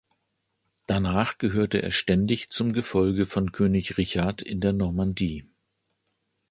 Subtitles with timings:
[0.87, 5.45] Danach gehörte er ständig zum Gefolge von König Richard in der Normandie.